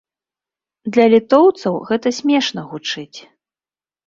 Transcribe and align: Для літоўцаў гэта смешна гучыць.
Для 0.95 1.05
літоўцаў 1.13 1.77
гэта 1.91 2.13
смешна 2.21 2.65
гучыць. 2.71 3.19